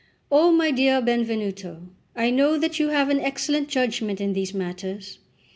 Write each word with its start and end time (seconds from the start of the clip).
"O 0.31 0.51
my 0.51 0.71
dear 0.71 0.99
Benvenuto, 0.99 1.83
I 2.15 2.31
know 2.31 2.57
that 2.57 2.79
you 2.79 2.89
have 2.89 3.09
an 3.11 3.19
excellent 3.21 3.67
judgment 3.69 4.19
in 4.19 4.33
these 4.33 4.51
matters. 4.51 5.19